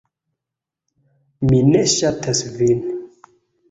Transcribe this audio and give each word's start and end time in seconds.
"Mi 1.51 1.63
ne 1.69 1.87
ŝatas 1.95 2.45
vin." 2.59 2.85